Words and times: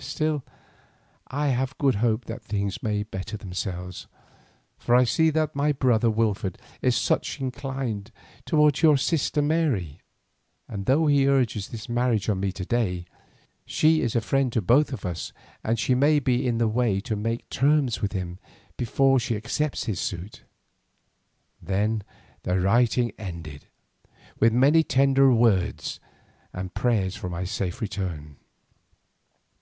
Still 0.00 0.42
I 1.28 1.48
have 1.48 1.76
good 1.76 1.96
hope 1.96 2.24
that 2.24 2.42
things 2.42 2.82
may 2.82 3.02
better 3.02 3.36
themselves, 3.36 4.06
for 4.78 4.94
I 4.94 5.04
see 5.04 5.28
that 5.28 5.54
my 5.54 5.72
brother 5.72 6.10
Wilfred 6.10 6.56
is 6.80 7.10
much 7.10 7.38
inclined 7.38 8.10
towards 8.46 8.80
your 8.80 8.96
sister 8.96 9.42
Mary, 9.42 10.00
and 10.68 10.86
though 10.86 11.06
he 11.06 11.28
also 11.28 11.34
urges 11.38 11.68
this 11.68 11.86
marriage 11.86 12.30
on 12.30 12.40
me 12.40 12.50
to 12.52 12.64
day, 12.64 13.04
she 13.66 14.00
is 14.00 14.16
a 14.16 14.22
friend 14.22 14.50
to 14.54 14.62
both 14.62 14.90
of 14.90 15.04
us 15.04 15.34
and 15.62 15.78
may 16.00 16.18
be 16.18 16.46
in 16.46 16.56
the 16.56 16.66
way 16.66 16.98
to 17.00 17.14
make 17.14 17.46
terms 17.50 18.00
with 18.00 18.12
him 18.14 18.38
before 18.78 19.18
she 19.20 19.36
accepts 19.36 19.84
his 19.84 20.00
suit." 20.00 20.44
Then 21.60 22.04
the 22.42 22.58
writing 22.58 23.12
ended 23.18 23.66
with 24.40 24.54
many 24.54 24.82
tender 24.82 25.30
words 25.30 26.00
and 26.54 26.72
prayers 26.72 27.16
for 27.16 27.28
my 27.28 27.44
safe 27.44 27.82
return. 27.82 28.38